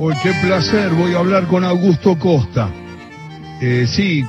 Hoy 0.00 0.14
qué 0.22 0.30
placer, 0.46 0.90
voy 0.90 1.14
a 1.14 1.18
hablar 1.18 1.48
con 1.48 1.64
Augusto 1.64 2.16
Costa. 2.20 2.70
Eh, 3.60 3.84
sí, 3.88 4.24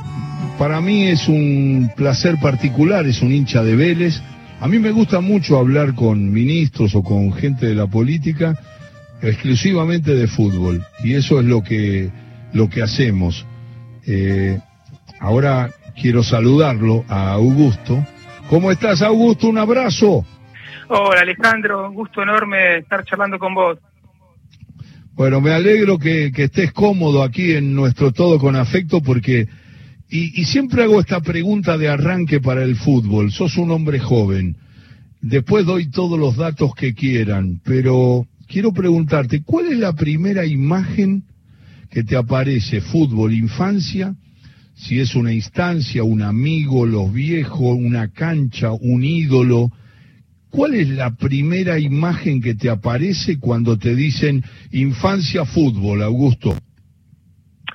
para 0.58 0.82
mí 0.82 1.10
es 1.10 1.28
un 1.28 1.92
placer 1.96 2.40
particular, 2.42 3.06
es 3.06 3.22
un 3.22 3.32
hincha 3.32 3.62
de 3.62 3.76
Vélez. 3.76 4.20
A 4.62 4.68
mí 4.68 4.80
me 4.80 4.90
gusta 4.90 5.20
mucho 5.20 5.60
hablar 5.60 5.94
con 5.94 6.32
ministros 6.34 6.96
o 6.96 7.04
con 7.04 7.32
gente 7.34 7.68
de 7.68 7.76
la 7.76 7.86
política 7.86 8.56
exclusivamente 9.22 10.16
de 10.16 10.26
fútbol 10.26 10.84
y 11.04 11.14
eso 11.14 11.40
es 11.40 11.46
lo 11.46 11.62
que 11.62 12.10
lo 12.52 12.68
que 12.68 12.82
hacemos. 12.82 13.46
Eh, 14.08 14.58
ahora 15.20 15.70
quiero 15.96 16.24
saludarlo 16.24 17.06
a 17.08 17.34
Augusto. 17.34 18.04
¿Cómo 18.50 18.72
estás, 18.72 19.04
Augusto? 19.04 19.48
Un 19.48 19.60
abrazo. 19.60 20.26
Hola, 20.88 21.22
Alejandro. 21.22 21.90
Un 21.90 21.94
gusto 21.94 22.24
enorme 22.24 22.80
estar 22.80 23.06
charlando 23.06 23.38
con 23.38 23.54
vos. 23.54 23.78
Bueno, 25.20 25.42
me 25.42 25.52
alegro 25.52 26.00
que, 26.00 26.32
estés 26.34 26.72
cómodo 26.72 27.24
aquí 27.24 27.52
en 27.52 27.76
nuestro 27.76 28.14
Todo 28.14 28.40
con 28.40 28.56
Afecto 28.56 29.02
porque, 29.02 29.50
y, 30.10 30.40
y, 30.40 30.46
siempre 30.46 30.84
hago 30.84 31.02
esta 31.02 31.20
pregunta 31.20 31.78
de 31.78 31.90
arranque 31.90 32.40
para 32.40 32.64
el 32.64 32.78
fútbol, 32.78 33.30
sos 33.30 33.58
un 33.58 33.70
hombre 33.72 34.00
joven, 34.00 34.56
después 35.20 35.66
doy 35.66 35.90
todos 35.90 36.18
los 36.18 36.38
datos 36.38 36.74
que 36.74 36.94
quieran, 36.94 37.60
pero 37.66 38.28
quiero 38.48 38.72
preguntarte, 38.72 39.44
¿cuál 39.44 39.74
es 39.74 39.78
la 39.78 39.92
primera 39.92 40.46
imagen 40.46 41.24
que 41.90 42.06
te 42.06 42.16
aparece, 42.16 42.80
fútbol, 42.80 43.34
infancia, 43.34 44.16
si 44.74 45.02
es 45.02 45.16
una 45.16 45.34
instancia, 45.34 46.02
un 46.02 46.22
amigo, 46.22 46.86
los 46.86 47.12
viejos, 47.12 47.76
una 47.78 48.08
cancha, 48.08 48.72
un 48.72 49.04
ídolo, 49.04 49.70
¿Cuál 50.50 50.76
es 50.76 50.90
la 50.90 51.12
primera 51.16 51.78
imagen 51.78 52.42
que 52.42 52.56
te 52.56 52.70
aparece 52.70 53.40
cuando 53.40 53.78
te 53.78 53.96
dicen 53.96 54.44
infancia 54.72 55.46
fútbol, 55.46 56.02
Augusto? 56.02 56.56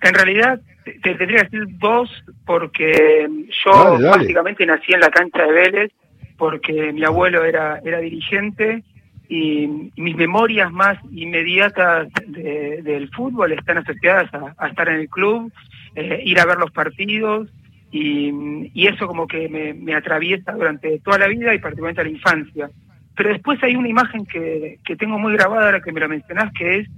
En 0.02 0.14
realidad 0.14 0.60
te 0.84 1.14
tendría 1.14 1.44
que 1.44 1.58
decir 1.58 1.78
dos 1.78 2.10
porque 2.44 3.28
yo 3.64 3.98
básicamente 4.00 4.66
nací 4.66 4.92
en 4.92 5.00
la 5.00 5.08
cancha 5.08 5.44
de 5.44 5.52
Vélez 5.52 5.92
porque 6.36 6.92
mi 6.92 7.04
abuelo 7.04 7.44
era 7.44 7.80
era 7.84 8.00
dirigente 8.00 8.82
y, 9.28 9.66
mis 9.96 10.16
memorias 10.16 10.70
más 10.70 10.98
inmediatas 11.12 12.08
del 12.26 13.08
fútbol 13.10 13.52
están 13.52 13.78
asociadas 13.78 14.30
a, 14.58 14.68
estar 14.68 14.88
en 14.88 14.96
el 14.96 15.08
club, 15.08 15.50
eh, 15.94 16.20
ir 16.24 16.38
a 16.38 16.44
ver 16.44 16.58
los 16.58 16.70
partidos 16.72 17.48
y, 17.96 18.88
eso 18.88 19.06
como 19.06 19.28
que 19.28 19.48
me, 19.48 19.94
atraviesa 19.94 20.52
durante 20.52 20.98
toda 20.98 21.18
la 21.18 21.28
vida 21.28 21.54
y 21.54 21.60
particularmente 21.60 22.02
la 22.02 22.10
infancia. 22.10 22.70
Pero 23.16 23.28
después 23.28 23.62
hay 23.62 23.76
una 23.76 23.88
imagen 23.88 24.26
que, 24.26 24.80
tengo 24.98 25.18
muy 25.18 25.34
grabada 25.34 25.66
ahora 25.66 25.80
que 25.80 25.92
me 25.92 26.00
la 26.00 26.08
mencionás, 26.08 26.52
que 26.52 26.78
es 26.78 26.88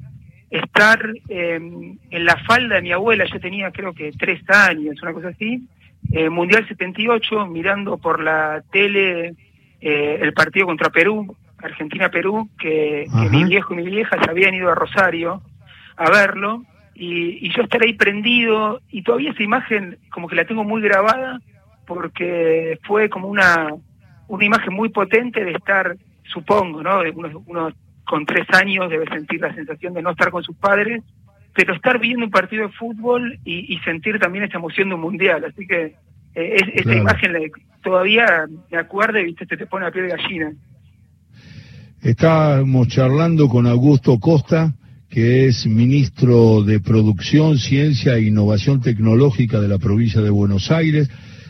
estar 0.49 0.99
em, 1.29 1.99
en 2.11 2.25
la 2.25 2.37
falda 2.45 2.77
de 2.77 2.83
mi 2.83 2.93
abuela, 2.93 3.27
yo 3.27 3.39
tenía 3.41 3.71
creo 3.73 3.93
que 3.93 4.13
tres 4.13 4.41
años, 4.49 5.03
una 5.03 5.13
cosa 5.13 5.29
así, 5.29 5.69
eh, 6.13 6.31
Mundial 6.31 6.67
78, 6.67 7.47
mirando 7.47 7.99
por 7.99 8.23
la 8.23 8.63
tele 8.73 9.35
eh, 9.81 10.19
el 10.23 10.33
partido 10.33 10.67
contra 10.67 10.89
Perú, 10.89 11.37
Argentina-Perú, 11.59 12.49
que, 12.59 13.07
que 13.13 13.29
mi 13.29 13.45
viejo 13.45 13.75
y 13.75 13.79
mi 13.79 13.91
vieja 13.91 14.17
se 14.23 14.31
habían 14.31 14.55
ido 14.55 14.71
a 14.71 14.75
Rosario 14.75 15.43
a 15.97 16.11
verlo, 16.11 16.63
y, 16.99 17.53
yo 17.55 17.63
estar 17.63 17.83
ahí 17.83 17.93
prendido 17.95 18.81
y 18.91 19.03
todavía 19.03 19.31
esa 19.31 19.43
imagen 19.43 19.99
como 20.11 20.29
que 20.29 20.37
la 20.37 20.47
tengo 20.47 20.65
muy 20.65 20.81
grabada 20.81 21.41
porque 21.87 22.79
fue 22.85 23.09
como 23.09 23.29
una, 23.29 23.69
una 24.29 24.45
imagen 24.45 24.75
muy 24.75 24.89
potente 24.89 25.45
de 25.45 25.53
estar, 25.53 25.97
supongo, 26.25 26.83
¿no? 26.83 27.01
Uno, 27.15 27.43
uno 27.47 27.73
con 28.05 28.25
tres 28.25 28.47
años 28.51 28.91
debe 28.91 29.07
sentir 29.07 29.41
la 29.41 29.55
sensación 29.55 29.95
de 29.95 30.03
no 30.03 30.11
estar 30.11 30.31
con 30.31 30.43
sus 30.43 30.57
padres, 30.57 31.03
pero 31.55 31.75
estar 31.75 31.99
viendo 31.99 32.25
un 32.25 32.31
partido 32.31 32.67
de 32.67 32.73
fútbol 32.73 33.39
y, 33.45 33.79
sentir 33.85 34.19
también 34.19 34.45
esa 34.45 34.59
emoción 34.59 34.89
de 34.89 34.95
un 34.95 35.01
mundial. 35.03 35.45
Así 35.45 35.67
que 35.67 35.95
eh, 36.35 36.57
esa 36.75 36.95
imagen 36.95 37.33
todavía 37.83 38.47
me 38.71 38.79
acuerdo 38.79 39.19
y 39.19 39.25
viste, 39.27 39.47
te, 39.47 39.56
te 39.56 39.67
pone 39.67 39.87
a 39.87 39.91
pie 39.91 40.03
de 40.03 40.09
gallina. 40.09 40.53
Estábamos 42.03 42.89
charlando 42.89 43.49
con 43.49 43.67
Augusto 43.67 44.19
Costa, 44.19 44.73
que 45.16 45.47
es 45.47 45.66
ministro 45.66 46.62
de 46.62 46.78
Producción, 46.78 47.56
Ciencia 47.56 48.16
e 48.16 48.25
Innovación 48.25 48.82
Tecnológica 48.82 49.62
de 49.62 49.66
la 49.66 49.78
provincia 49.78 50.21
de 50.21 50.28
Buenos 50.28 50.71
Aires, 50.71 51.09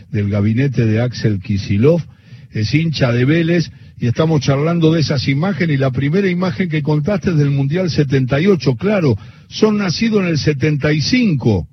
del 0.08 0.30
gabinete 0.30 0.86
de 0.86 1.02
Axel 1.02 1.40
Kisilov, 1.40 2.00
es 2.52 2.72
hincha 2.72 3.10
de 3.10 3.24
Vélez 3.24 3.72
y 3.98 4.06
estamos 4.06 4.40
charlando 4.40 4.92
de 4.92 5.00
esas 5.00 5.26
imágenes 5.26 5.74
y 5.74 5.80
la 5.80 5.90
primera 5.90 6.28
imagen 6.28 6.68
que 6.68 6.80
contaste 6.80 7.30
es 7.30 7.38
del 7.38 7.50
Mundial 7.50 7.90
78, 7.90 8.76
claro, 8.76 9.16
son 9.48 9.78
nacidos 9.78 10.20
en 10.20 10.28
el 10.28 10.38
75. 10.38 11.66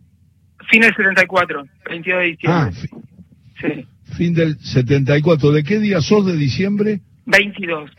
Fin 0.71 0.81
del 0.81 0.95
74, 0.95 1.63
22 1.91 2.19
de 2.19 2.25
diciembre. 2.25 2.47
Ah, 2.47 2.71
sí. 3.61 3.85
Fin 4.17 4.33
del 4.33 4.57
74. 4.57 5.51
¿De 5.51 5.63
qué 5.63 5.77
día 5.77 6.01
sos 6.01 6.25
de 6.25 6.37
diciembre? 6.37 7.01
22. 7.27 7.91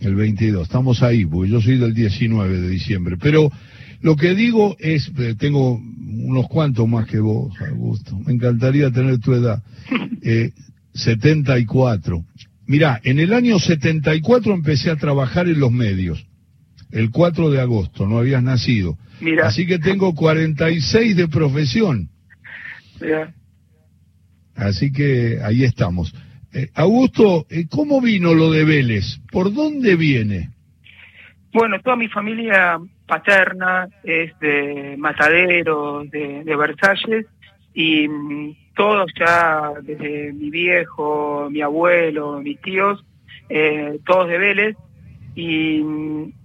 El 0.00 0.14
22, 0.14 0.64
estamos 0.64 1.02
ahí, 1.02 1.24
porque 1.24 1.50
yo 1.50 1.60
soy 1.60 1.78
del 1.78 1.94
19 1.94 2.60
de 2.60 2.68
diciembre. 2.68 3.16
Pero 3.20 3.50
lo 4.00 4.16
que 4.16 4.34
digo 4.34 4.76
es, 4.78 5.10
eh, 5.18 5.34
tengo 5.38 5.74
unos 5.76 6.48
cuantos 6.48 6.86
más 6.88 7.06
que 7.06 7.20
vos, 7.20 7.54
Augusto. 7.60 8.18
Me 8.18 8.32
encantaría 8.32 8.90
tener 8.90 9.18
tu 9.18 9.32
edad. 9.32 9.62
Eh, 10.26 10.52
74. 10.94 12.24
Mirá, 12.66 12.98
en 13.04 13.18
el 13.18 13.34
año 13.34 13.58
74 13.58 14.54
empecé 14.54 14.90
a 14.90 14.96
trabajar 14.96 15.48
en 15.48 15.60
los 15.60 15.70
medios. 15.70 16.26
El 16.90 17.10
4 17.10 17.50
de 17.50 17.60
agosto, 17.60 18.06
no 18.06 18.18
habías 18.18 18.42
nacido. 18.42 18.96
Así 19.42 19.66
que 19.66 19.78
tengo 19.78 20.14
46 20.14 21.14
de 21.14 21.28
profesión. 21.28 22.08
Mirá. 23.00 23.34
Así 24.54 24.92
que 24.92 25.40
ahí 25.42 25.64
estamos. 25.64 26.14
Eh, 26.54 26.70
Augusto, 26.76 27.46
eh, 27.50 27.66
¿cómo 27.68 28.00
vino 28.00 28.32
lo 28.32 28.48
de 28.48 28.64
Vélez? 28.64 29.18
¿Por 29.32 29.52
dónde 29.52 29.96
viene? 29.96 30.50
Bueno, 31.52 31.80
toda 31.80 31.96
mi 31.96 32.06
familia 32.06 32.78
paterna 33.06 33.88
es 34.04 34.38
de 34.38 34.94
Matadero, 34.96 36.04
de, 36.04 36.44
Versalles, 36.56 37.26
y 37.74 38.06
mm, 38.06 38.54
todos 38.76 39.10
ya, 39.18 39.72
desde 39.82 40.32
mi 40.32 40.50
viejo, 40.50 41.48
mi 41.50 41.60
abuelo, 41.60 42.40
mis 42.40 42.60
tíos, 42.60 43.04
eh, 43.48 43.98
todos 44.06 44.28
de 44.28 44.38
Vélez, 44.38 44.76
y, 45.34 45.82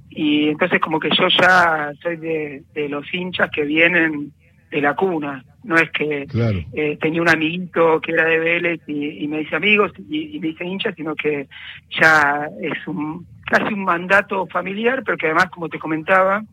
y, 0.10 0.50
entonces 0.50 0.80
como 0.80 1.00
que 1.00 1.10
yo 1.16 1.28
ya 1.40 1.92
soy 2.02 2.18
de, 2.18 2.64
de 2.74 2.90
los 2.90 3.06
hinchas 3.14 3.52
que 3.52 3.64
vienen 3.64 4.34
de 4.70 4.82
la 4.82 4.96
cuna, 4.96 5.44
no 5.64 5.76
es 5.76 5.90
que 5.92 6.28
eh, 6.74 6.98
tenía 7.02 7.22
un 7.22 7.30
amiguito 7.30 8.00
que 8.02 8.12
era 8.12 8.26
de 8.26 8.40
Vélez 8.40 8.82
y, 8.88 9.28
me 9.28 9.40
dice 9.40 9.56
amigos 9.56 9.92
y, 10.10 10.40
me 10.40 10.48
dice 10.48 10.66
hincha, 10.66 10.94
sino 10.94 11.16
que 11.16 11.48
ya 11.90 12.48
es 12.62 12.88
un 12.88 13.26
casi 13.46 13.74
un 13.74 13.84
mandato 13.84 14.46
familiar, 14.48 15.04
pero 15.04 15.18
que 15.18 15.26
además, 15.26 15.50
como 15.50 15.70
te 15.70 15.80
comentaba, 15.80 16.44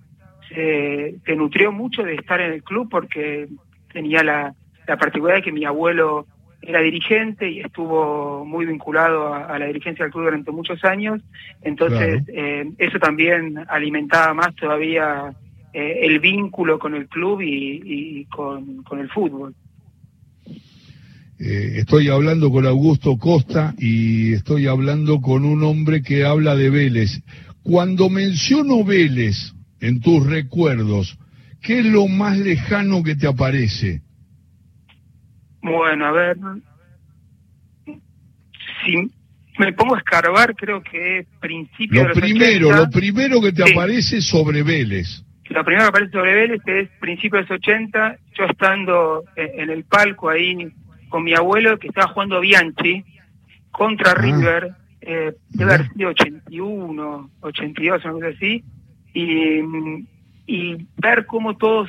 se, 0.49 1.19
nutrió 1.37 1.71
mucho 1.71 2.03
de 2.03 2.15
estar 2.15 2.41
en 2.41 2.53
el 2.53 2.63
club 2.63 2.89
porque 2.91 3.49
tenía 3.93 4.23
la, 4.23 4.55
la 4.87 4.97
particularidad 4.97 5.41
de 5.41 5.45
que 5.45 5.53
mi 5.53 5.65
abuelo 5.65 6.27
era 6.63 6.81
dirigente 6.81 7.49
y 7.49 7.61
estuvo 7.61 8.45
muy 8.45 8.67
vinculado 8.67 9.33
a, 9.33 9.59
la 9.59 9.67
dirigencia 9.67 10.05
del 10.05 10.13
club 10.13 10.25
durante 10.25 10.51
muchos 10.51 10.85
años, 10.85 11.23
entonces 11.63 12.23
eh, 12.29 12.71
eso 12.79 12.99
también 12.99 13.65
alimentaba 13.69 14.35
más 14.35 14.55
todavía 14.57 15.33
eh, 15.79 16.07
el 16.07 16.21
vínculo 16.21 16.79
con 16.79 16.95
el 16.95 17.07
club 17.07 17.43
y, 17.43 18.25
con, 18.31 18.83
el 18.99 19.11
fútbol. 19.11 19.55
Eh, 21.39 21.73
estoy 21.77 22.09
hablando 22.09 22.51
con 22.51 22.65
Augusto 22.65 23.19
Costa 23.19 23.75
y 23.77 24.33
estoy 24.33 24.69
hablando 24.69 25.21
con 25.21 25.45
un 25.45 25.63
hombre 25.65 26.01
que 26.01 26.25
habla 26.25 26.57
de 26.57 26.71
Vélez. 26.71 27.23
Cuando 27.63 28.09
menciono 28.09 28.85
Vélez 28.85 29.53
en 29.81 30.01
tus 30.01 30.27
recuerdos, 30.27 31.19
¿qué 31.61 31.81
es 31.81 31.85
lo 31.85 32.09
más 32.09 32.39
lejano 32.39 33.03
que 33.03 33.15
te 33.15 33.27
aparece? 33.27 34.01
Bueno, 35.61 36.07
a 36.07 36.13
ver, 36.13 36.39
si 38.83 39.11
me 39.59 39.75
pongo 39.75 39.97
a 39.97 39.99
escarbar, 39.99 40.55
creo 40.57 40.83
que 40.83 41.19
es 41.19 41.27
principio 41.39 42.09
lo 42.09 42.15
primero, 42.15 42.73
Lo 42.73 42.89
primero 42.89 43.43
que 43.43 43.53
te 43.53 43.71
aparece 43.71 44.23
sobre 44.23 44.63
Vélez. 44.63 45.26
Lo 45.57 45.65
primero 45.65 45.85
que 45.85 45.89
aparece 45.89 46.13
sobre 46.13 46.35
Vélez 46.35 46.61
es 46.67 46.91
principios 47.01 47.49
de 47.49 47.55
los 47.55 47.61
80, 47.63 48.19
yo 48.35 48.45
estando 48.45 49.25
en 49.37 49.71
el 49.71 49.85
palco 49.85 50.29
ahí 50.29 50.71
con 51.09 51.25
mi 51.25 51.33
abuelo 51.33 51.79
que 51.79 51.89
estaba 51.89 52.13
jugando 52.13 52.41
Bianchi 52.41 53.03
contra 53.71 54.11
ah. 54.11 54.15
River, 54.17 54.73
eh, 55.01 55.33
debe 55.49 55.75
haber 55.75 55.89
sido 55.95 56.11
81, 56.11 57.31
82, 57.41 58.05
una 58.05 58.13
cosa 58.13 58.27
así, 58.29 58.65
y, 59.15 59.63
y 60.47 60.87
ver 60.99 61.25
cómo 61.25 61.57
todos 61.57 61.89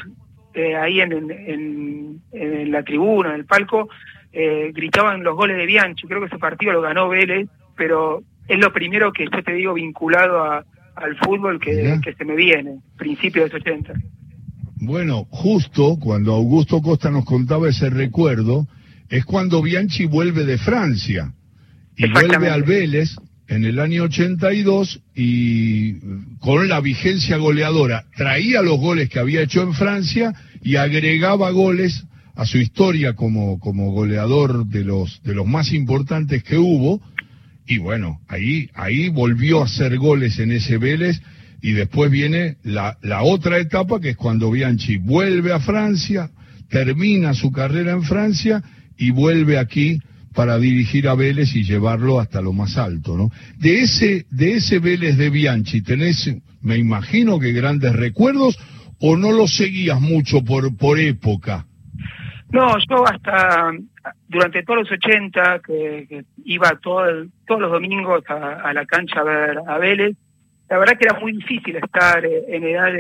eh, 0.53 0.77
ahí 0.77 1.01
en, 1.01 2.21
en, 2.31 2.71
la 2.71 2.83
tribuna, 2.83 3.31
en 3.31 3.35
el 3.35 3.45
palco, 3.45 3.89
eh, 4.31 4.71
gritaban 4.73 5.25
los 5.25 5.35
goles 5.35 5.57
de 5.57 5.65
Bianchi. 5.65 6.07
Creo 6.07 6.21
que 6.21 6.27
ese 6.27 6.39
partido 6.39 6.71
lo 6.71 6.81
ganó 6.83 7.09
Vélez, 7.09 7.49
pero 7.75 8.23
es 8.47 8.59
lo 8.59 8.71
primero 8.71 9.11
que 9.11 9.25
yo 9.25 9.43
te 9.43 9.51
digo 9.51 9.73
vinculado 9.73 10.41
a, 10.41 10.63
al 10.97 11.15
fútbol 11.17 11.59
que, 11.59 11.99
que 12.03 12.13
se 12.13 12.25
me 12.25 12.35
viene, 12.35 12.79
principio 12.97 13.43
de 13.43 13.49
los 13.49 13.61
80. 13.61 13.93
Bueno, 14.79 15.25
justo 15.29 15.97
cuando 15.99 16.33
Augusto 16.33 16.81
Costa 16.81 17.09
nos 17.09 17.25
contaba 17.25 17.69
ese 17.69 17.89
recuerdo, 17.89 18.67
es 19.09 19.25
cuando 19.25 19.61
Bianchi 19.61 20.05
vuelve 20.05 20.45
de 20.45 20.57
Francia 20.57 21.33
y 21.95 22.09
vuelve 22.11 22.49
al 22.49 22.63
Vélez 22.63 23.15
en 23.47 23.65
el 23.65 23.79
año 23.79 24.03
82 24.03 25.01
y 25.15 25.93
con 26.39 26.67
la 26.67 26.81
vigencia 26.81 27.37
goleadora 27.37 28.05
traía 28.15 28.61
los 28.61 28.77
goles 28.79 29.09
que 29.09 29.19
había 29.19 29.41
hecho 29.41 29.61
en 29.63 29.73
Francia 29.73 30.33
y 30.61 30.75
agregaba 30.75 31.49
goles 31.51 32.05
a 32.35 32.45
su 32.45 32.57
historia 32.59 33.13
como, 33.13 33.59
como 33.59 33.91
goleador 33.91 34.65
de 34.67 34.83
los, 34.83 35.23
de 35.23 35.33
los 35.33 35.47
más 35.47 35.73
importantes 35.73 36.43
que 36.43 36.57
hubo. 36.57 37.01
Y 37.67 37.79
bueno, 37.79 38.21
ahí, 38.27 38.69
ahí 38.73 39.09
volvió 39.09 39.61
a 39.61 39.65
hacer 39.65 39.97
goles 39.97 40.39
en 40.39 40.51
ese 40.51 40.77
Vélez 40.77 41.21
y 41.61 41.73
después 41.73 42.09
viene 42.09 42.57
la, 42.63 42.97
la 43.01 43.23
otra 43.23 43.57
etapa 43.57 43.99
que 43.99 44.11
es 44.11 44.17
cuando 44.17 44.51
Bianchi 44.51 44.97
vuelve 44.97 45.51
a 45.51 45.59
Francia, 45.59 46.29
termina 46.69 47.33
su 47.33 47.51
carrera 47.51 47.91
en 47.91 48.03
Francia 48.03 48.63
y 48.97 49.11
vuelve 49.11 49.57
aquí 49.57 49.99
para 50.33 50.57
dirigir 50.59 51.07
a 51.07 51.15
Vélez 51.15 51.55
y 51.55 51.63
llevarlo 51.63 52.19
hasta 52.19 52.41
lo 52.41 52.53
más 52.53 52.77
alto, 52.77 53.17
¿no? 53.17 53.31
De 53.57 53.81
ese, 53.81 54.27
de 54.29 54.53
ese 54.53 54.79
Vélez 54.79 55.17
de 55.17 55.29
Bianchi, 55.29 55.81
¿tenés, 55.81 56.31
me 56.61 56.77
imagino 56.77 57.39
que 57.39 57.51
grandes 57.51 57.93
recuerdos 57.93 58.57
o 58.99 59.17
no 59.17 59.31
lo 59.31 59.47
seguías 59.47 59.99
mucho 59.99 60.43
por, 60.43 60.77
por 60.77 60.99
época? 60.99 61.65
No, 62.51 62.67
yo 62.89 63.03
hasta 63.05 63.71
durante 64.27 64.63
todos 64.63 64.81
los 64.81 64.91
80, 64.91 65.59
que, 65.59 66.25
iba 66.45 66.71
todo 66.81 67.25
todos 67.45 67.61
los 67.61 67.71
domingos 67.71 68.23
a, 68.29 68.73
la 68.73 68.85
cancha 68.85 69.21
a 69.21 69.23
ver 69.23 69.57
a 69.67 69.77
Vélez, 69.77 70.15
la 70.69 70.77
verdad 70.77 70.97
que 70.97 71.05
era 71.05 71.19
muy 71.19 71.31
difícil 71.33 71.77
estar 71.77 72.25
eh, 72.25 72.43
en 72.49 72.63
edad 72.63 72.91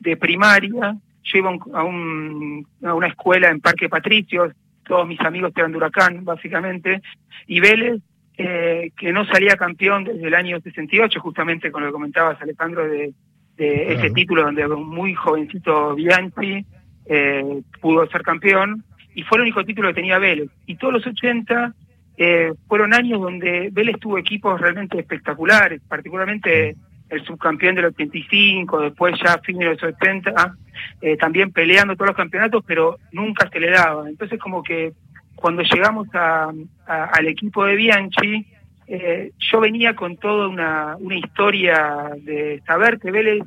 de, 0.00 0.16
primaria. 0.16 0.96
Yo 1.22 1.38
iba 1.38 1.50
a, 1.72 1.82
un, 1.82 2.66
a 2.84 2.94
una 2.94 3.08
escuela 3.08 3.48
en 3.48 3.60
Parque 3.60 3.88
Patricios, 3.88 4.52
todos 4.84 5.06
mis 5.08 5.20
amigos 5.20 5.52
eran 5.56 5.72
de 5.72 5.78
Huracán, 5.78 6.24
básicamente, 6.24 7.02
y 7.46 7.60
Vélez, 7.60 8.00
eh, 8.38 8.90
que 8.96 9.12
no 9.12 9.24
salía 9.24 9.56
campeón 9.56 10.04
desde 10.04 10.26
el 10.26 10.34
año 10.34 10.60
68, 10.60 11.20
justamente 11.20 11.72
con 11.72 11.82
lo 11.82 11.88
que 11.88 11.94
comentabas, 11.94 12.40
Alejandro, 12.40 12.86
de, 12.86 13.12
de 13.56 13.94
ese 13.94 14.10
título 14.10 14.42
donde 14.42 14.66
un 14.66 14.88
muy 14.88 15.14
jovencito 15.14 15.94
Bianchi 15.94 16.64
eh, 17.06 17.62
pudo 17.80 18.06
ser 18.08 18.22
campeón, 18.22 18.84
y 19.16 19.22
fue 19.22 19.38
el 19.38 19.42
único 19.42 19.64
título 19.64 19.88
que 19.88 19.94
tenía 19.94 20.18
Vélez. 20.18 20.50
Y 20.66 20.76
todos 20.76 20.92
los 20.92 21.06
80 21.06 21.72
eh, 22.18 22.52
fueron 22.68 22.92
años 22.92 23.18
donde 23.18 23.70
Vélez 23.72 23.98
tuvo 23.98 24.18
equipos 24.18 24.60
realmente 24.60 24.98
espectaculares, 24.98 25.80
particularmente 25.88 26.76
el 27.08 27.24
subcampeón 27.24 27.76
del 27.76 27.86
85, 27.86 28.78
después 28.82 29.18
ya 29.24 29.32
a 29.32 29.38
fines 29.38 29.60
de 29.60 29.66
los 29.70 29.80
70, 29.80 30.54
eh, 31.00 31.16
también 31.16 31.50
peleando 31.50 31.94
todos 31.94 32.08
los 32.08 32.16
campeonatos, 32.16 32.62
pero 32.66 32.98
nunca 33.10 33.48
se 33.48 33.58
le 33.58 33.70
daba. 33.70 34.06
Entonces 34.06 34.38
como 34.38 34.62
que 34.62 34.92
cuando 35.34 35.62
llegamos 35.62 36.08
a, 36.12 36.52
al 36.86 37.26
equipo 37.26 37.64
de 37.64 37.74
Bianchi, 37.74 38.46
eh, 38.86 39.32
yo 39.38 39.60
venía 39.60 39.96
con 39.96 40.18
toda 40.18 40.46
una, 40.46 40.96
una 40.98 41.16
historia 41.16 42.10
de 42.20 42.62
saber 42.66 42.98
que 42.98 43.10
Vélez 43.10 43.42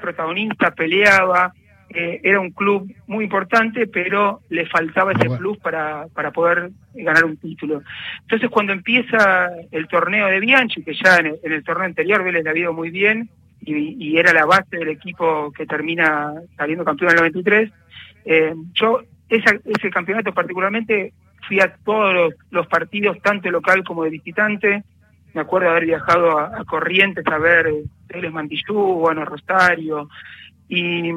protagonista 0.00 0.70
peleaba, 0.70 1.52
eh, 1.94 2.20
era 2.22 2.40
un 2.40 2.50
club 2.50 2.90
muy 3.06 3.24
importante, 3.24 3.86
pero 3.86 4.40
le 4.48 4.66
faltaba 4.66 5.12
ese 5.12 5.28
plus 5.28 5.58
para, 5.58 6.06
para 6.14 6.30
poder 6.30 6.70
ganar 6.94 7.24
un 7.24 7.36
título. 7.36 7.82
Entonces, 8.22 8.48
cuando 8.50 8.72
empieza 8.72 9.50
el 9.70 9.88
torneo 9.88 10.26
de 10.26 10.40
Bianchi, 10.40 10.82
que 10.82 10.94
ya 10.94 11.18
en 11.18 11.36
el, 11.42 11.64
torneo 11.64 11.84
anterior 11.84 12.24
Vélez 12.24 12.44
le 12.44 12.50
había 12.50 12.62
ido 12.62 12.72
muy 12.72 12.90
bien 12.90 13.28
y, 13.60 14.16
era 14.16 14.32
la 14.32 14.44
base 14.44 14.76
del 14.76 14.88
equipo 14.88 15.52
que 15.52 15.66
termina 15.66 16.32
saliendo 16.56 16.84
campeón 16.84 17.10
en 17.10 17.16
el 17.16 17.20
93, 17.20 17.70
eh, 18.24 18.54
yo 18.74 19.02
ese 19.28 19.90
campeonato 19.90 20.32
particularmente 20.32 21.12
fui 21.46 21.60
a 21.60 21.74
todos 21.84 22.34
los, 22.50 22.66
partidos, 22.66 23.20
tanto 23.22 23.50
local 23.50 23.84
como 23.84 24.04
de 24.04 24.10
visitante. 24.10 24.84
Me 25.34 25.40
acuerdo 25.40 25.70
haber 25.70 25.86
viajado 25.86 26.38
a, 26.38 26.64
Corrientes 26.64 27.26
a 27.26 27.38
ver 27.38 27.66
eh, 27.66 27.84
Vélez 28.06 28.32
Mantillú, 28.32 28.74
bueno, 28.74 29.24
Rosario, 29.24 30.08
y, 30.68 31.10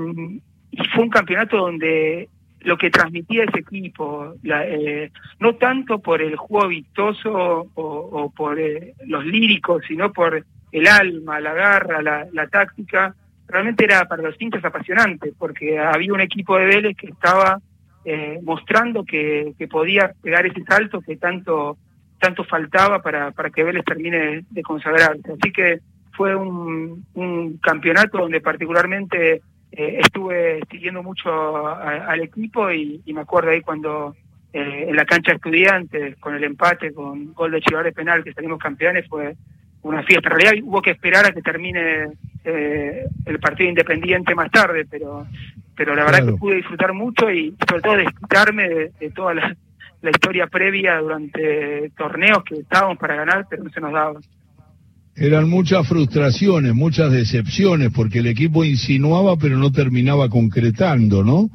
y 0.71 0.85
fue 0.87 1.03
un 1.03 1.09
campeonato 1.09 1.57
donde 1.57 2.29
lo 2.65 2.77
que 2.77 2.89
transmitía 2.89 3.43
ese 3.43 3.59
equipo, 3.59 4.33
eh, 4.43 5.11
no 5.39 5.55
tanto 5.55 5.99
por 5.99 6.21
el 6.21 6.35
juego 6.35 6.67
vistoso 6.67 7.67
o, 7.75 8.33
por 8.35 8.59
eh, 8.59 8.95
los 9.05 9.23
líricos, 9.23 9.83
sino 9.87 10.11
por 10.11 10.43
el 10.71 10.87
alma, 10.87 11.39
la 11.39 11.53
garra, 11.53 12.01
la, 12.01 12.47
táctica, 12.47 13.15
realmente 13.47 13.85
era 13.85 14.05
para 14.05 14.23
los 14.23 14.35
hinchas 14.39 14.65
apasionante, 14.65 15.31
porque 15.37 15.77
había 15.77 16.11
un 16.11 16.21
equipo 16.21 16.57
de 16.57 16.65
Vélez 16.65 16.97
que 16.97 17.07
estaba 17.07 17.61
eh, 18.03 18.39
mostrando 18.41 19.05
que, 19.05 19.53
podía 19.69 20.13
pegar 20.21 20.45
ese 20.45 20.63
salto 20.63 21.01
que 21.01 21.17
tanto 21.17 21.77
tanto 22.17 22.43
faltaba 22.45 23.01
para, 23.01 23.31
para 23.31 23.51
que 23.51 23.63
Vélez 23.63 23.83
termine 23.85 24.45
de 24.49 24.61
consagrarse. 24.63 25.33
Así 25.33 25.51
que 25.51 25.79
fue 26.13 26.35
un, 26.35 27.05
un 27.13 27.57
campeonato 27.57 28.17
donde 28.17 28.41
particularmente 28.41 29.41
eh, 29.75 29.99
estuve 30.01 30.61
siguiendo 30.71 31.03
mucho 31.03 31.67
al 31.67 32.21
equipo 32.21 32.71
y, 32.71 33.01
me 33.07 33.21
acuerdo 33.21 33.51
ahí 33.51 33.61
cuando 33.61 34.15
eh, 34.53 34.85
en 34.87 34.95
la 34.95 35.05
cancha 35.05 35.31
de 35.31 35.35
estudiantes, 35.37 36.17
con 36.17 36.35
el 36.35 36.43
empate, 36.43 36.93
con 36.93 37.33
gol 37.33 37.51
de 37.51 37.61
Chivales 37.61 37.93
penal, 37.93 38.23
que 38.23 38.33
salimos 38.33 38.59
campeones, 38.59 39.07
fue 39.07 39.35
una 39.81 40.03
fiesta. 40.03 40.29
En 40.29 40.39
realidad 40.39 40.63
hubo 40.65 40.81
que 40.81 40.91
esperar 40.91 41.25
a 41.25 41.31
que 41.31 41.41
termine 41.41 42.07
eh, 42.43 43.05
el 43.25 43.39
partido 43.39 43.69
independiente 43.69 44.33
más 44.33 44.51
tarde, 44.51 44.85
pero 44.89 45.27
pero 45.77 45.93
la 45.93 46.05
verdad 46.05 46.25
que 46.25 46.37
pude 46.37 46.55
disfrutar 46.55 46.93
mucho 46.93 47.29
y 47.29 47.53
sobre 47.67 47.81
todo 47.81 47.97
desquitarme 47.97 48.69
de, 48.69 48.91
de 48.97 49.09
toda 49.11 49.33
la, 49.33 49.57
la 50.05 50.11
historia 50.11 50.47
previa 50.47 50.99
durante 50.99 51.89
torneos 51.97 52.43
que 52.43 52.55
estábamos 52.55 52.97
para 52.97 53.15
ganar, 53.15 53.47
pero 53.49 53.63
no 53.63 53.69
se 53.71 53.81
nos 53.81 53.91
daba. 53.91 54.19
Eran 55.17 55.49
muchas 55.49 55.87
frustraciones, 55.87 56.73
muchas 56.73 57.09
decepciones, 57.09 57.89
porque 57.95 58.19
el 58.19 58.27
equipo 58.27 58.65
insinuaba 58.65 59.37
pero 59.37 59.57
no 59.57 59.71
terminaba 59.71 60.27
concretando, 60.29 61.23
¿no? 61.23 61.49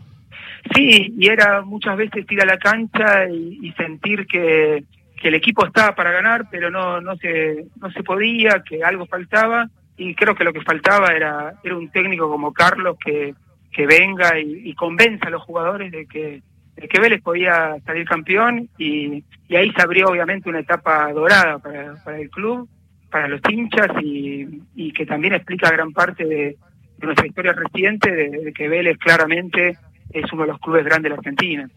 Sí, 0.74 1.14
y 1.18 1.28
era 1.28 1.62
muchas 1.62 1.96
veces 1.96 2.24
ir 2.30 2.40
a 2.40 2.46
la 2.46 2.56
cancha 2.56 3.28
y, 3.28 3.72
sentir 3.72 4.26
que, 4.26 4.84
que, 5.20 5.28
el 5.28 5.34
equipo 5.34 5.66
estaba 5.66 5.94
para 5.94 6.10
ganar, 6.10 6.46
pero 6.50 6.70
no, 6.70 7.00
no, 7.00 7.16
se, 7.16 7.66
no 7.80 7.90
se 7.90 8.02
podía, 8.02 8.62
que 8.66 8.82
algo 8.82 9.06
faltaba, 9.06 9.68
y 9.96 10.14
creo 10.14 10.34
que 10.34 10.44
lo 10.44 10.52
que 10.52 10.62
faltaba 10.62 11.08
era, 11.14 11.54
era 11.62 11.76
un 11.76 11.90
técnico 11.90 12.30
como 12.30 12.52
Carlos 12.52 12.96
que, 13.02 13.34
que 13.72 13.86
venga 13.86 14.38
y, 14.38 14.72
convenza 14.74 15.26
a 15.26 15.30
los 15.30 15.42
jugadores 15.42 15.92
de 15.92 16.06
que, 16.06 16.42
de 16.76 16.88
que 16.88 17.00
Vélez 17.00 17.22
podía 17.22 17.76
salir 17.84 18.06
campeón, 18.06 18.70
y, 18.78 19.22
y 19.48 19.56
ahí 19.56 19.70
se 19.72 19.82
abrió 19.82 20.08
obviamente 20.08 20.48
una 20.48 20.60
etapa 20.60 21.12
dorada 21.12 21.58
para 21.58 22.18
el 22.18 22.30
club 22.30 22.68
para 23.10 23.28
los 23.28 23.40
hinchas 23.48 23.88
y, 24.02 24.92
que 24.92 25.06
también 25.06 25.34
explica 25.34 25.70
gran 25.70 25.92
parte 25.92 26.24
de, 26.24 26.56
nuestra 27.02 27.26
historia 27.26 27.52
reciente, 27.54 28.10
de, 28.10 28.52
que 28.52 28.68
Vélez 28.68 28.98
claramente 28.98 29.76
es 30.10 30.32
uno 30.32 30.42
de 30.42 30.48
los 30.48 30.60
clubes 30.60 30.84
grandes 30.84 31.04
de 31.04 31.08
la 31.10 31.16
Argentina. 31.16 31.70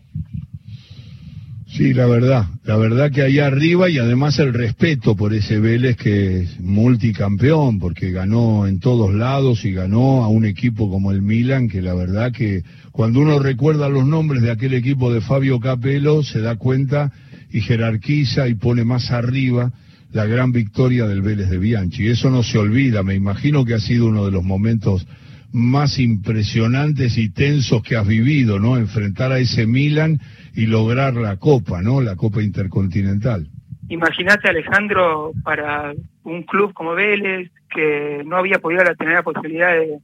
Sí, 1.67 1.93
la 1.93 2.05
verdad, 2.05 2.45
la 2.65 2.77
verdad 2.77 3.09
que 3.09 3.23
ahí 3.23 3.39
arriba 3.39 3.89
y 3.89 3.97
además 3.97 4.37
el 4.37 4.53
respeto 4.53 5.15
por 5.15 5.33
ese 5.33 5.59
Vélez 5.59 5.97
que 5.97 6.41
es 6.41 6.59
multicampeón, 6.59 7.79
porque 7.79 8.11
ganó 8.11 8.67
en 8.67 8.79
todos 8.79 9.11
lados 9.13 9.65
y 9.65 9.71
ganó 9.71 10.23
a 10.23 10.27
un 10.27 10.45
equipo 10.45 10.87
como 10.91 11.11
el 11.11 11.23
Milan, 11.23 11.69
que 11.69 11.81
la 11.81 11.95
verdad 11.95 12.31
que 12.31 12.61
cuando 12.91 13.21
uno 13.21 13.39
recuerda 13.39 13.89
los 13.89 14.05
nombres 14.05 14.43
de 14.43 14.51
aquel 14.51 14.75
equipo 14.75 15.11
de 15.11 15.21
Fabio 15.21 15.59
Capello, 15.59 16.21
se 16.21 16.41
da 16.41 16.57
cuenta 16.57 17.11
y 17.49 17.61
jerarquiza 17.61 18.47
y 18.47 18.53
pone 18.53 18.83
más 18.83 19.09
arriba 19.09 19.71
la 20.13 20.25
gran 20.27 20.51
victoria 20.51 21.07
del 21.07 21.21
Vélez 21.21 21.49
de 21.49 21.57
Bianchi. 21.57 22.07
Eso 22.07 22.29
no 22.29 22.43
se 22.43 22.59
olvida, 22.59 23.03
me 23.03 23.15
imagino 23.15 23.65
que 23.65 23.73
ha 23.73 23.79
sido 23.79 24.07
uno 24.07 24.25
de 24.25 24.31
los 24.31 24.43
momentos 24.43 25.07
más 25.51 25.99
impresionantes 25.99 27.17
y 27.17 27.29
tensos 27.29 27.83
que 27.83 27.95
has 27.95 28.07
vivido, 28.07 28.59
¿no? 28.59 28.77
Enfrentar 28.77 29.31
a 29.31 29.39
ese 29.39 29.67
Milan 29.67 30.19
y 30.55 30.67
lograr 30.67 31.15
la 31.15 31.37
Copa, 31.37 31.81
¿no? 31.81 32.01
La 32.01 32.15
Copa 32.15 32.41
Intercontinental. 32.41 33.47
Imagínate, 33.89 34.49
Alejandro, 34.49 35.31
para 35.43 35.93
un 36.23 36.43
club 36.43 36.73
como 36.73 36.93
Vélez, 36.95 37.51
que 37.69 38.23
no 38.25 38.37
había 38.37 38.59
podido 38.59 38.83
tener 38.95 39.15
la 39.15 39.23
posibilidad 39.23 39.73
de, 39.73 39.99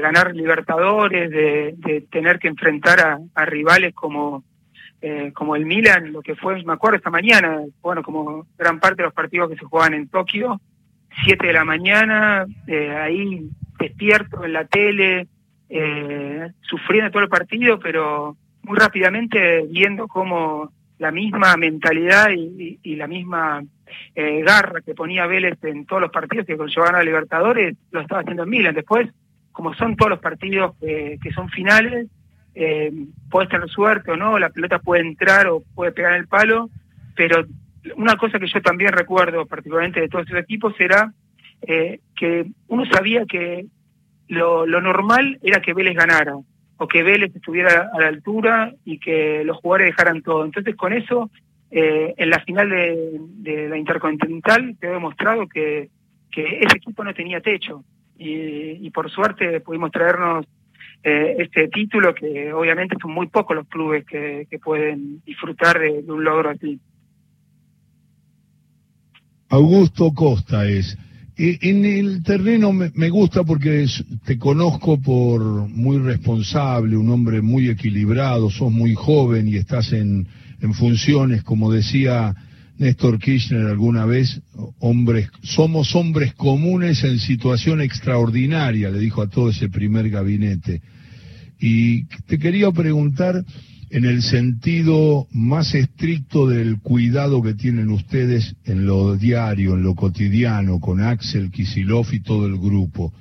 ganar 0.00 0.34
Libertadores, 0.34 1.30
de, 1.30 2.06
tener 2.10 2.38
que 2.38 2.48
enfrentar 2.48 3.20
a 3.34 3.44
rivales 3.44 3.94
como 3.94 4.44
eh, 5.08 5.32
como 5.32 5.54
el 5.54 5.64
Milan, 5.64 6.10
lo 6.10 6.20
que 6.20 6.34
fue, 6.34 6.60
me 6.64 6.72
acuerdo 6.72 6.96
esta 6.96 7.10
mañana, 7.10 7.60
bueno, 7.80 8.02
como 8.02 8.44
gran 8.58 8.80
parte 8.80 8.96
de 8.96 9.04
los 9.04 9.14
partidos 9.14 9.48
que 9.48 9.56
se 9.56 9.64
juegan 9.64 9.94
en 9.94 10.08
Tokio, 10.08 10.60
7 11.24 11.46
de 11.46 11.52
la 11.52 11.64
mañana, 11.64 12.44
eh, 12.66 12.90
ahí 12.90 13.48
despierto 13.78 14.44
en 14.44 14.52
la 14.52 14.64
tele, 14.64 15.28
eh, 15.68 16.50
sufriendo 16.62 17.12
todo 17.12 17.22
el 17.22 17.28
partido, 17.28 17.78
pero 17.78 18.36
muy 18.64 18.76
rápidamente 18.76 19.64
viendo 19.70 20.08
cómo 20.08 20.72
la 20.98 21.12
misma 21.12 21.56
mentalidad 21.56 22.30
y, 22.32 22.96
la 22.96 23.06
misma 23.06 23.62
eh, 24.16 24.42
garra 24.42 24.80
que 24.80 24.94
ponía 24.94 25.26
Vélez 25.26 25.62
en 25.62 25.86
todos 25.86 26.02
los 26.02 26.10
partidos 26.10 26.46
que 26.46 26.56
llevaban 26.56 26.96
a 26.96 27.04
Libertadores, 27.04 27.76
lo 27.92 28.00
estaba 28.00 28.22
haciendo 28.22 28.42
en 28.42 28.50
Milan. 28.50 28.74
Después, 28.74 29.08
como 29.52 29.72
son 29.74 29.94
todos 29.94 30.10
los 30.10 30.20
partidos 30.20 30.74
que 30.80 31.32
son 31.32 31.48
finales, 31.48 32.08
eh, 32.58 32.90
puedes 33.30 33.50
tener 33.50 33.68
suerte 33.68 34.12
o 34.12 34.16
no, 34.16 34.38
la 34.38 34.48
pelota 34.48 34.78
puede 34.78 35.02
entrar 35.02 35.46
o 35.46 35.62
puede 35.74 35.92
pegar 35.92 36.14
el 36.14 36.26
palo, 36.26 36.70
pero 37.14 37.44
una 37.96 38.16
cosa 38.16 38.38
que 38.38 38.46
yo 38.46 38.62
también 38.62 38.92
recuerdo 38.92 39.44
particularmente 39.44 40.00
de 40.00 40.08
todos 40.08 40.26
esos 40.26 40.40
equipos 40.40 40.74
era 40.78 41.12
eh, 41.60 42.00
que 42.16 42.46
uno 42.68 42.86
sabía 42.86 43.26
que 43.26 43.66
lo, 44.28 44.66
normal 44.66 45.38
era 45.42 45.60
que 45.60 45.74
Vélez 45.74 45.94
ganara 45.94 46.34
o 46.78 46.88
que 46.88 47.02
Vélez 47.02 47.36
estuviera 47.36 47.90
a 47.92 48.00
la 48.00 48.08
altura 48.08 48.72
y 48.86 48.98
que 49.00 49.44
los 49.44 49.58
jugadores 49.58 49.88
dejaran 49.88 50.22
todo. 50.22 50.46
Entonces 50.46 50.74
con 50.76 50.94
eso, 50.94 51.30
eh, 51.70 52.14
en 52.16 52.30
la 52.30 52.40
final 52.40 52.70
de, 52.70 53.68
la 53.68 53.76
Intercontinental 53.76 54.76
te 54.80 54.86
he 54.86 54.90
demostrado 54.90 55.46
que, 55.46 55.90
ese 56.34 56.76
equipo 56.76 57.02
no 57.02 57.14
tenía 57.14 57.40
techo 57.40 57.82
y 58.18 58.90
por 58.90 59.10
suerte 59.10 59.60
pudimos 59.60 59.90
traernos 59.90 60.46
eh, 61.08 61.36
este 61.38 61.68
título 61.68 62.12
que 62.16 62.52
obviamente 62.52 62.96
son 63.00 63.12
muy 63.12 63.28
pocos 63.28 63.54
los 63.54 63.68
clubes 63.68 64.04
que, 64.04 64.48
pueden 64.60 65.22
disfrutar 65.24 65.78
de, 65.78 66.02
un 66.08 66.24
logro 66.24 66.50
así. 66.50 66.80
Augusto 69.48 70.12
Costa 70.12 70.66
es. 70.66 70.98
En 71.36 71.84
el 71.84 72.24
terreno 72.24 72.72
me, 72.72 73.08
gusta 73.10 73.44
porque 73.44 73.86
te 74.24 74.36
conozco 74.36 75.00
por 75.00 75.42
muy 75.68 75.98
responsable, 75.98 76.96
un 76.96 77.10
hombre 77.10 77.40
muy 77.40 77.68
equilibrado, 77.68 78.50
sos 78.50 78.72
muy 78.72 78.94
joven 78.94 79.46
y 79.46 79.54
estás 79.54 79.92
en, 79.92 80.26
en 80.60 80.74
funciones, 80.74 81.44
como 81.44 81.70
decía 81.70 82.34
Néstor 82.78 83.18
Kirchner 83.18 83.66
alguna 83.66 84.04
vez, 84.04 84.42
hombres, 84.80 85.28
somos 85.42 85.94
hombres 85.94 86.34
comunes 86.34 87.02
en 87.04 87.18
situación 87.18 87.80
extraordinaria, 87.80 88.90
le 88.90 88.98
dijo 88.98 89.22
a 89.22 89.28
todo 89.28 89.50
ese 89.50 89.68
primer 89.68 90.10
gabinete. 90.10 90.82
Y 91.58 92.04
te 92.26 92.38
quería 92.38 92.70
preguntar 92.72 93.42
en 93.88 94.04
el 94.04 94.22
sentido 94.22 95.26
más 95.32 95.74
estricto 95.74 96.46
del 96.46 96.80
cuidado 96.80 97.42
que 97.42 97.54
tienen 97.54 97.90
ustedes 97.90 98.56
en 98.64 98.84
lo 98.84 99.16
diario, 99.16 99.74
en 99.74 99.82
lo 99.82 99.94
cotidiano, 99.94 100.78
con 100.80 101.00
Axel 101.00 101.50
Kisilov 101.50 102.12
y 102.12 102.20
todo 102.20 102.46
el 102.46 102.58
grupo. 102.58 103.12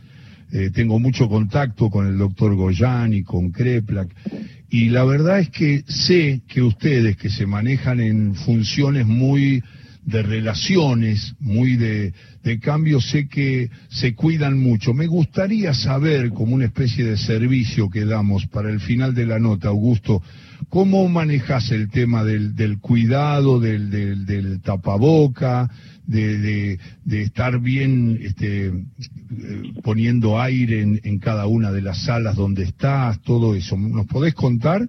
Eh, 0.51 0.69
tengo 0.73 0.99
mucho 0.99 1.27
contacto 1.27 1.89
con 1.89 2.07
el 2.07 2.17
doctor 2.17 2.55
Goyan 2.55 3.13
y 3.13 3.23
con 3.23 3.51
Kreplak, 3.51 4.09
y 4.75 4.89
la 4.89 5.05
verdad 5.05 5.39
es 5.39 5.49
que 5.51 5.85
sé 5.87 6.41
que 6.49 6.61
ustedes 6.61 7.15
que 7.15 7.29
se 7.29 7.45
manejan 7.45 8.01
en 8.01 8.35
funciones 8.35 9.05
muy 9.05 9.63
de 10.05 10.21
relaciones, 10.21 11.35
muy 11.39 11.77
de, 11.77 12.13
de 12.43 12.59
cambio, 12.59 13.01
sé 13.01 13.27
que 13.27 13.71
se 13.89 14.13
cuidan 14.13 14.59
mucho. 14.59 14.93
Me 14.93 15.07
gustaría 15.07 15.73
saber, 15.73 16.29
como 16.29 16.55
una 16.55 16.65
especie 16.65 17.03
de 17.03 17.17
servicio 17.17 17.89
que 17.89 18.05
damos 18.05 18.45
para 18.45 18.69
el 18.69 18.79
final 18.79 19.15
de 19.15 19.25
la 19.25 19.39
nota, 19.39 19.69
Augusto, 19.69 20.21
¿cómo 20.69 21.09
manejas 21.09 21.71
el 21.71 21.89
tema 21.89 22.23
del, 22.23 22.55
del 22.55 22.79
cuidado, 22.79 23.59
del, 23.59 23.89
del, 23.89 24.25
del 24.27 24.61
tapaboca, 24.61 25.71
de, 26.05 26.77
de, 27.03 27.21
estar 27.23 27.59
bien 27.59 28.19
este, 28.21 28.71
poniendo 29.81 30.39
aire 30.39 30.83
en, 30.83 31.01
en 31.03 31.17
cada 31.17 31.47
una 31.47 31.71
de 31.71 31.81
las 31.81 32.03
salas 32.03 32.35
donde 32.35 32.63
estás, 32.63 33.19
todo 33.21 33.55
eso? 33.55 33.75
¿Nos 33.75 34.05
podés 34.05 34.35
contar? 34.35 34.87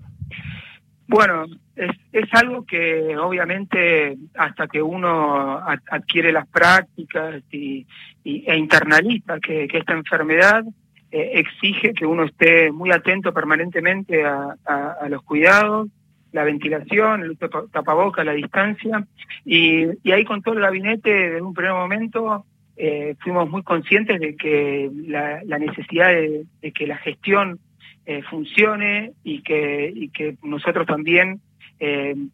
Bueno, 1.09 1.47
es, 1.77 1.91
es 2.13 2.29
algo 2.33 2.65
que 2.65 3.17
obviamente 3.19 4.17
hasta 4.35 4.67
que 4.67 4.83
uno 4.83 5.61
adquiere 5.91 6.33
las 6.33 6.49
prácticas 6.49 7.43
y, 7.53 7.87
e 8.25 8.57
internaliza 8.57 9.39
que, 9.39 9.69
esta 9.71 9.93
enfermedad 9.93 10.65
eh, 11.13 11.33
exige 11.35 11.93
que 11.93 12.07
uno 12.07 12.25
esté 12.25 12.73
muy 12.73 12.91
atento 12.91 13.33
permanentemente 13.33 14.25
a, 14.25 15.07
los 15.09 15.23
cuidados, 15.23 15.89
la 16.33 16.45
ventilación, 16.45 17.23
el 17.23 17.39
tapaboca, 17.39 18.25
la 18.25 18.33
distancia. 18.33 19.07
Y, 19.45 19.85
ahí 20.11 20.25
con 20.25 20.43
todo 20.43 20.55
el 20.55 20.61
gabinete, 20.61 21.37
en 21.37 21.45
un 21.45 21.55
primer 21.55 21.75
momento, 21.75 22.47
eh, 22.77 23.15
fuimos 23.21 23.49
muy 23.49 23.63
conscientes 23.63 24.19
de 24.19 24.35
que 24.35 24.91
la, 25.07 25.41
necesidad 25.59 26.09
de, 26.09 26.73
que 26.73 26.87
la 26.87 26.97
gestión 26.97 27.61
eh, 28.07 28.23
funcione 28.23 29.13
y 29.23 29.43
que, 29.43 29.93
y 29.95 30.09
que 30.09 30.37
nosotros 30.43 30.87
también 30.87 31.41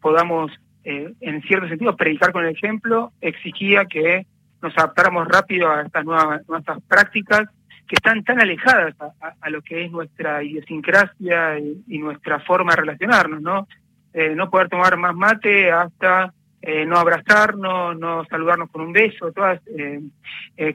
podamos, 0.00 0.52
eh, 0.84 1.12
en 1.20 1.42
cierto 1.42 1.68
sentido, 1.68 1.96
predicar 1.96 2.32
con 2.32 2.44
el 2.44 2.52
ejemplo, 2.52 3.12
exigía 3.20 3.84
que 3.87 4.26
nos 4.61 4.76
adaptáramos 4.76 5.26
rápido 5.28 5.70
a 5.70 5.82
estas 5.82 6.04
nuevas, 6.04 6.49
nuestras 6.49 6.80
prácticas 6.82 7.49
que 7.88 7.96
están 7.96 8.22
tan 8.22 8.40
alejadas 8.40 8.94
a, 9.40 9.50
lo 9.50 9.61
que 9.61 9.84
es 9.84 9.90
nuestra 9.90 10.42
idiosincrasia 10.42 11.58
y, 11.58 11.99
nuestra 11.99 12.40
forma 12.40 12.72
de 12.72 12.82
relacionarnos, 12.82 13.42
¿no? 13.42 13.66
Eh, 14.14 14.34
no 14.34 14.50
poder 14.50 14.68
tomar 14.68 14.96
más 14.96 15.14
mate 15.14 15.70
hasta 15.70 16.32
eh, 16.61 16.87
no 16.87 16.96
abrazarnos, 16.96 17.99
no 17.99 18.25
saludarnos 18.26 18.70
con 18.70 18.82
un 18.82 18.92
beso, 18.92 19.32
todas 19.32 19.61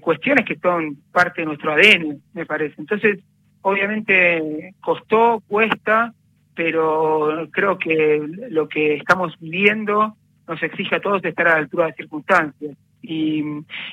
cuestiones 0.02 0.46
que 0.46 0.58
son 0.58 0.98
parte 1.12 1.42
de 1.42 1.48
nuestro 1.48 1.72
ADN, 1.72 2.22
me 2.34 2.46
parece. 2.46 2.76
Entonces, 2.78 3.20
obviamente 3.62 4.74
costó, 4.82 5.42
cuesta, 5.48 6.14
pero 6.58 7.48
creo 7.52 7.78
que 7.78 8.20
lo 8.50 8.68
que 8.68 8.96
estamos 8.96 9.34
viviendo 9.40 10.16
nos 10.48 10.62
exige 10.64 10.96
a 10.96 11.00
todos 11.00 11.24
estar 11.24 11.48
a 11.48 11.52
la 11.52 11.58
altura 11.58 11.86
de 11.86 11.90
las 11.92 11.98
circunstancias. 11.98 12.76
Y, 13.04 13.44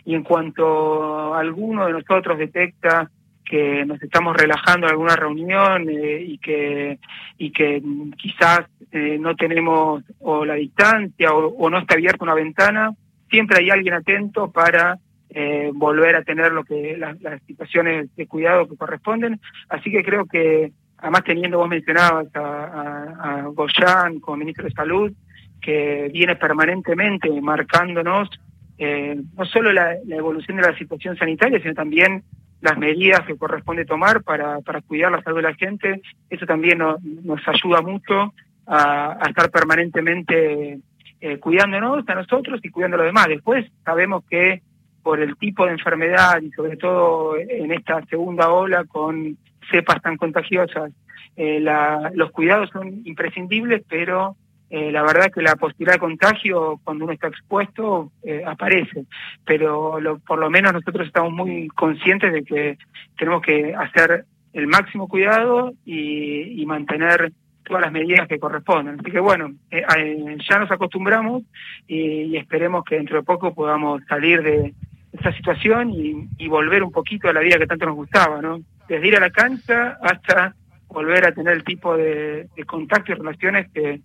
y 0.07 0.15
en 0.15 0.23
cuanto 0.23 1.35
alguno 1.35 1.87
de 1.87 1.93
nosotros 1.93 2.39
detecta 2.39 3.11
que 3.45 3.85
nos 3.85 4.03
estamos 4.03 4.35
relajando 4.35 4.87
en 4.87 4.93
alguna 4.93 5.15
reunión 5.15 5.89
eh, 5.91 6.25
y 6.27 6.39
que 6.39 6.99
y 7.37 7.51
que 7.51 7.83
quizás 8.17 8.61
eh, 8.91 9.19
no 9.21 9.37
tenemos 9.37 10.03
o 10.21 10.45
la 10.45 10.55
distancia 10.55 11.35
o, 11.35 11.69
no 11.69 11.79
está 11.79 11.95
abierta 11.95 12.25
una 12.25 12.35
ventana, 12.35 12.95
siempre 13.29 13.59
hay 13.61 13.71
alguien 13.71 13.95
atento 13.95 14.51
para 14.51 14.99
eh, 15.29 15.71
volver 15.75 16.17
a 16.17 16.23
tener 16.23 16.53
lo 16.53 16.65
que 16.65 16.97
las 16.97 17.43
situaciones 17.47 18.15
de 18.17 18.27
cuidado 18.27 18.69
que 18.69 18.77
corresponden. 18.77 19.39
Así 19.69 19.91
que 19.91 20.03
creo 20.03 20.25
que 20.25 20.73
además 21.05 21.25
teniendo, 21.25 21.59
vos 21.59 21.69
mencionabas 21.69 22.35
a, 22.35 23.45
a, 23.45 24.13
como 24.23 24.39
ministro 24.39 24.65
de 24.65 24.73
Salud, 24.73 25.13
que 25.61 26.09
viene 26.11 26.35
permanentemente 26.35 27.29
marcándonos 27.43 28.31
eh, 28.79 29.21
no 29.37 29.45
solo 29.45 29.71
la, 29.75 29.97
evolución 30.09 30.57
de 30.57 30.63
la 30.63 30.79
situación 30.79 31.15
sanitaria, 31.19 31.61
sino 31.61 31.75
también 31.75 32.25
las 32.63 32.79
medidas 32.79 33.21
que 33.27 33.37
corresponde 33.37 33.85
tomar 33.85 34.23
para, 34.23 34.61
para 34.61 34.81
cuidar 34.81 35.13
la 35.13 35.23
salud 35.23 35.37
de 35.37 35.43
la 35.43 35.55
gente. 35.55 36.01
Eso 36.31 36.47
también 36.47 36.79
nos 36.79 37.49
ayuda 37.49 37.83
mucho 37.83 38.33
a, 38.67 39.19
estar 39.29 39.51
permanentemente 39.51 40.79
eh, 41.21 41.39
cuidándonos 41.39 42.09
a 42.09 42.15
nosotros 42.15 42.61
y 42.63 42.71
cuidando 42.71 42.95
a 42.95 42.99
los 43.01 43.09
demás. 43.09 43.29
Después 43.29 43.67
sabemos 43.85 44.25
que 44.25 44.63
por 45.03 45.21
el 45.21 45.37
tipo 45.37 45.67
de 45.67 45.73
enfermedad 45.73 46.41
y 46.41 46.51
sobre 46.53 46.79
todo 46.79 47.37
en 47.37 47.73
esta 47.73 48.03
segunda 48.07 48.51
ola 48.51 48.85
con 48.85 49.37
cepas 49.71 50.01
tan 50.03 50.17
contagiosas. 50.17 50.93
Eh, 51.37 51.61
la, 51.61 52.13
los 52.15 52.31
cuidados 52.31 52.71
son 52.71 53.03
imprescindibles, 53.05 53.83
pero 53.89 54.37
eh, 54.71 54.91
la 54.93 55.03
verdad 55.03 55.33
que 55.33 55.43
la 55.43 55.57
posibilidad 55.57 55.95
de 55.95 56.01
contagio 56.01 56.81
cuando 56.85 57.05
uno 57.05 57.13
está 57.13 57.29
expuesto 57.29 58.13
eh, 58.23 58.43
aparece. 58.47 59.07
Pero 59.45 59.99
por 60.27 60.39
lo 60.39 60.51
menos 60.51 60.73
nosotros 60.73 61.07
estamos 61.07 61.33
muy 61.33 61.69
conscientes 61.69 62.33
de 62.33 62.45
que 62.45 62.79
tenemos 63.19 63.43
que 63.43 63.75
hacer 63.75 64.25
el 64.53 64.67
máximo 64.69 65.09
cuidado 65.09 65.73
y, 65.85 66.65
mantener 66.67 67.33
todas 67.65 67.83
las 67.83 67.93
medidas 67.93 68.27
que 68.27 68.39
corresponden. 68.39 68.99
Así 68.99 69.11
que 69.11 69.21
bueno, 69.21 69.53
ya 69.71 70.59
nos 70.59 70.71
acostumbramos 70.71 71.43
y, 71.87 72.37
esperemos 72.37 72.85
que 72.85 72.97
dentro 72.97 73.19
de 73.19 73.23
poco 73.23 73.55
podamos 73.55 74.03
salir 74.09 74.43
de 74.43 74.73
esta 75.13 75.33
situación 75.37 75.93
y 75.93 76.49
volver 76.49 76.83
un 76.83 76.91
poquito 76.91 77.29
a 77.29 77.33
la 77.33 77.41
vida 77.41 77.59
que 77.59 77.67
tanto 77.67 77.87
nos 77.87 77.97
gustaba, 77.97 78.41
¿no? 78.41 78.61
Desde 78.89 79.09
ir 79.09 79.17
a 79.17 79.21
la 79.21 79.31
cancha 79.31 79.99
hasta 80.03 80.55
volver 80.89 81.27
a 81.27 81.33
tener 81.33 81.55
el 81.55 81.65
tipo 81.65 81.97
de, 81.97 82.49
contacto 82.67 83.13
y 83.13 83.15
relaciones 83.17 83.71
que, 83.73 84.01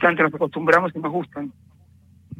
tanto 0.00 0.24
nos 0.24 0.34
acostumbramos 0.34 0.92
y 0.94 0.98
nos 0.98 1.12
gustan. 1.12 1.52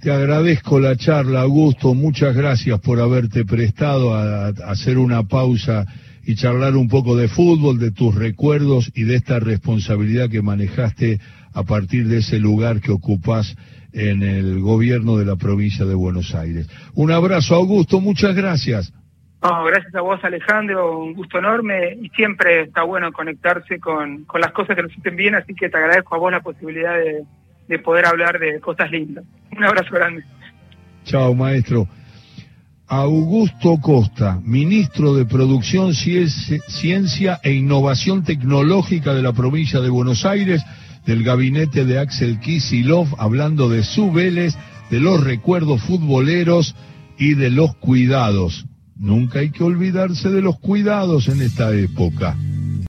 Te 0.00 0.11
agradezco 0.11 0.78
la 0.81 0.97
charla, 0.97 1.43
Augusto. 1.43 1.95
Muchas 1.95 2.37
gracias 2.37 2.78
por 2.81 3.00
haberte 3.00 3.45
prestado 3.45 4.14
a, 4.14 4.49
hacer 4.49 4.99
una 4.99 5.23
pausa 5.23 5.87
y 6.25 6.35
charlar 6.35 6.76
un 6.76 6.88
poco 6.88 7.16
de 7.16 7.28
fútbol, 7.28 7.78
de 7.78 7.93
tus 7.93 8.14
recuerdos 8.14 8.90
y 8.95 9.05
de 9.05 9.14
esta 9.14 9.38
responsabilidad 9.38 10.28
que 10.28 10.43
manejaste 10.43 11.21
a 11.55 11.62
partir 11.62 12.09
de 12.09 12.19
ese 12.19 12.38
lugar 12.38 12.81
que 12.81 12.90
ocupás 12.90 13.57
en 13.93 14.23
el 14.23 14.61
gobierno 14.61 15.16
de 15.16 15.25
la 15.25 15.37
provincia 15.37 15.87
de 15.87 15.95
Buenos 15.95 16.35
Aires. 16.35 16.69
Un 16.95 17.12
abrazo, 17.12 17.55
Augusto. 17.55 18.00
Muchas 18.00 18.35
gracias 18.35 18.93
gracias 19.65 19.95
a 19.95 20.00
vos 20.00 20.23
Alejandro, 20.25 20.99
un 20.99 21.15
gusto 21.15 21.38
enorme 21.38 21.97
y 22.00 22.09
siempre 22.11 22.62
está 22.62 22.83
bueno 22.83 23.12
conectarse 23.12 23.79
con, 23.79 24.25
con 24.25 24.41
las 24.41 24.53
cosas 24.53 24.76
que 24.76 24.83
nos 24.83 24.93
hacen 24.97 25.17
bien, 25.17 25.35
así 25.35 25.55
que 25.55 25.69
te 25.69 25.76
agradezco 25.76 26.15
a 26.15 26.19
vos 26.19 26.33
la 26.33 26.41
posibilidad 26.41 26.95
de, 26.95 27.25
de 27.69 27.79
poder 27.79 28.07
hablar 28.07 28.38
de 28.38 28.61
cosas 28.61 28.91
lindas. 28.91 29.25
Un 29.57 29.65
abrazo 29.65 29.95
grande. 29.95 30.25
Chao, 31.05 31.35
maestro. 31.35 31.87
Augusto 32.88 33.79
Costa, 33.83 34.41
ministro 34.45 35.15
de 35.15 35.26
Producción, 35.26 35.93
Ciencia 35.93 37.41
e 37.43 37.53
Innovación 37.53 38.23
Tecnológica 38.23 39.12
de 39.12 39.23
la 39.23 39.33
provincia 39.33 39.81
de 39.81 39.91
Buenos 39.91 40.25
Aires, 40.25 40.65
del 41.05 41.25
gabinete 41.25 41.85
de 41.85 41.99
Axel 41.99 42.38
Kisilov, 42.38 43.09
hablando 43.19 43.69
de 43.69 43.83
su 43.83 44.12
Vélez, 44.12 44.57
de 44.91 45.00
los 45.00 45.23
recuerdos 45.25 45.83
futboleros 45.83 46.76
y 47.19 47.35
de 47.35 47.50
los 47.50 47.75
cuidados. 47.76 48.67
Nunca 48.99 49.41
hay 49.41 49.50
que 49.50 49.62
olvidarse 49.62 50.31
de 50.31 50.43
los 50.43 50.59
cuidados 50.59 51.29
en 51.29 51.43
esta 51.43 51.75
época. 51.75 52.37